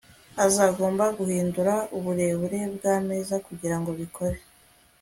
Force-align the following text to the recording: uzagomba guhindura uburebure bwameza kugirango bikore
uzagomba 0.49 1.05
guhindura 1.17 1.73
uburebure 1.97 2.59
bwameza 2.75 3.35
kugirango 3.47 3.89
bikore 3.99 4.37